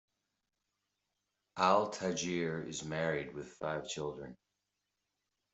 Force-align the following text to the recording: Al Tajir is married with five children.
Al 1.57 1.91
Tajir 1.91 2.67
is 2.67 2.83
married 2.83 3.35
with 3.35 3.49
five 3.59 3.87
children. 3.87 4.35